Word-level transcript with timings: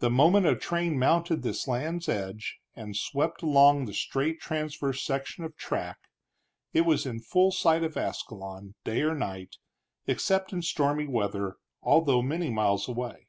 The 0.00 0.10
moment 0.10 0.44
a 0.44 0.54
train 0.54 0.98
mounted 0.98 1.40
this 1.40 1.66
land's 1.66 2.06
edge 2.06 2.58
and 2.74 2.94
swept 2.94 3.40
along 3.40 3.86
the 3.86 3.94
straight 3.94 4.42
transverse 4.42 5.02
section 5.02 5.42
of 5.42 5.56
track, 5.56 6.00
it 6.74 6.82
was 6.82 7.06
in 7.06 7.18
full 7.18 7.50
sight 7.50 7.82
of 7.82 7.96
Ascalon, 7.96 8.74
day 8.84 9.00
or 9.00 9.14
night, 9.14 9.56
except 10.06 10.52
in 10.52 10.60
stormy 10.60 11.06
weather, 11.06 11.56
although 11.82 12.20
many 12.20 12.50
miles 12.50 12.86
away. 12.86 13.28